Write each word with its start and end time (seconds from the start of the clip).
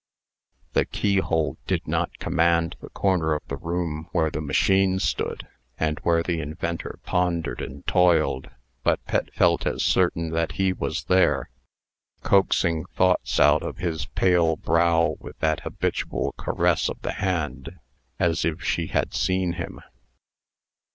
The 0.73 0.85
keyhole 0.85 1.57
did 1.67 1.87
not 1.87 2.17
command 2.17 2.75
the 2.81 2.89
corner 2.89 3.33
of 3.35 3.45
the 3.49 3.55
room 3.55 4.09
where 4.11 4.31
the 4.31 4.41
machine 4.41 4.97
stood, 4.97 5.47
and 5.79 5.99
where 5.99 6.23
the 6.23 6.39
inventor 6.41 6.97
pondered 7.03 7.61
and 7.61 7.85
toiled; 7.85 8.49
but 8.81 9.05
Pet 9.05 9.31
felt 9.35 9.67
as 9.67 9.83
certain 9.83 10.31
that 10.31 10.53
he 10.53 10.73
was 10.73 11.03
there, 11.03 11.51
coaxing 12.23 12.85
thoughts 12.85 13.39
out 13.39 13.61
of 13.61 13.77
his 13.77 14.05
pale 14.07 14.55
brow 14.55 15.17
with 15.19 15.37
that 15.37 15.59
habitual 15.59 16.33
caress 16.35 16.89
of 16.89 16.99
the 17.03 17.11
hand, 17.13 17.77
as 18.17 18.43
if 18.43 18.63
she 18.63 18.87
had 18.87 19.13
seen 19.13 19.53
him. 19.53 19.81